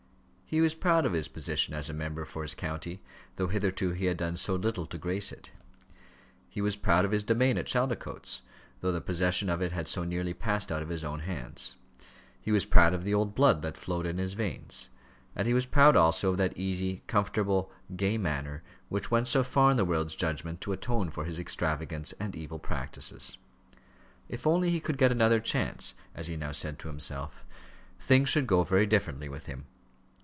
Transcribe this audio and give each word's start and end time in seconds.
He 0.53 0.59
was 0.59 0.75
proud 0.75 1.05
of 1.05 1.13
his 1.13 1.29
position 1.29 1.73
as 1.73 1.89
member 1.93 2.25
for 2.25 2.41
his 2.41 2.53
county, 2.55 3.01
though 3.37 3.47
hitherto 3.47 3.91
he 3.93 4.07
had 4.07 4.17
done 4.17 4.35
so 4.35 4.55
little 4.57 4.85
to 4.87 4.97
grace 4.97 5.31
it; 5.31 5.49
he 6.49 6.59
was 6.59 6.75
proud 6.75 7.05
of 7.05 7.11
his 7.11 7.23
domain 7.23 7.57
at 7.57 7.67
Chaldicotes, 7.67 8.41
though 8.81 8.91
the 8.91 8.99
possession 8.99 9.47
of 9.49 9.61
it 9.61 9.71
had 9.71 9.87
so 9.87 10.03
nearly 10.03 10.33
passed 10.33 10.69
out 10.69 10.81
of 10.81 10.89
his 10.89 11.05
own 11.05 11.21
hands; 11.21 11.75
he 12.41 12.51
was 12.51 12.65
proud 12.65 12.93
of 12.93 13.05
the 13.05 13.13
old 13.13 13.33
blood 13.33 13.61
that 13.61 13.77
flowed 13.77 14.05
in 14.05 14.17
his 14.17 14.33
veins; 14.33 14.89
and 15.37 15.47
he 15.47 15.53
was 15.53 15.65
proud 15.65 15.95
also 15.95 16.31
of 16.31 16.37
that 16.37 16.57
easy, 16.57 17.01
comfortable, 17.07 17.71
gay 17.95 18.17
manner, 18.17 18.61
which 18.89 19.09
went 19.09 19.29
so 19.29 19.43
far 19.45 19.71
in 19.71 19.77
the 19.77 19.85
world's 19.85 20.17
judgment 20.17 20.59
to 20.59 20.73
atone 20.73 21.09
for 21.09 21.23
his 21.23 21.39
extravagance 21.39 22.13
and 22.19 22.35
evil 22.35 22.59
practices. 22.59 23.37
If 24.27 24.45
only 24.45 24.69
he 24.69 24.81
could 24.81 24.97
get 24.97 25.13
another 25.13 25.39
chance, 25.39 25.95
as 26.13 26.27
he 26.27 26.35
now 26.35 26.51
said 26.51 26.77
to 26.79 26.89
himself, 26.89 27.45
things 28.01 28.27
should 28.27 28.47
go 28.47 28.63
very 28.63 28.85
differently 28.85 29.29
with 29.29 29.45
him. 29.45 29.67